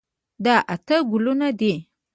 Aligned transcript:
دا 0.45 0.55
اته 0.73 0.97
ګلونه 1.11 1.49
دي. 1.59 1.73